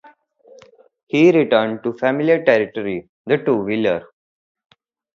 He 1.05 1.29
returned 1.31 1.83
to 1.83 1.93
familiar 1.93 2.43
territory, 2.43 3.07
the 3.27 3.37
two-wheeler. 3.37 4.07